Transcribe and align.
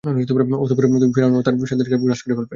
অতঃপর 0.63 0.83
তুমি 0.93 1.13
ফিরআউন 1.15 1.33
ও 1.35 1.45
তার 1.45 1.55
সাথীদেরকে 1.61 1.97
গ্রাস 1.99 2.19
করে 2.23 2.35
ফেলবে। 2.37 2.49